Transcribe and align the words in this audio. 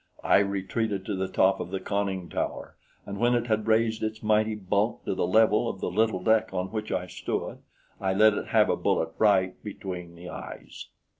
I 0.23 0.39
retreated 0.39 1.05
to 1.05 1.15
the 1.15 1.27
top 1.27 1.59
of 1.59 1.69
the 1.69 1.79
conning 1.79 2.27
tower, 2.27 2.75
and 3.05 3.19
when 3.19 3.35
it 3.35 3.45
had 3.45 3.67
raised 3.67 4.01
its 4.01 4.23
mighty 4.23 4.55
bulk 4.55 5.05
to 5.05 5.13
the 5.13 5.27
level 5.27 5.69
of 5.69 5.79
the 5.79 5.91
little 5.91 6.23
deck 6.23 6.51
on 6.51 6.71
which 6.71 6.91
I 6.91 7.05
stood, 7.05 7.59
I 7.99 8.15
let 8.15 8.33
it 8.33 8.47
have 8.47 8.69
a 8.71 8.75
bullet 8.75 9.09
right 9.19 9.63
between 9.63 10.15
the 10.15 10.27
eyes. 10.27 10.87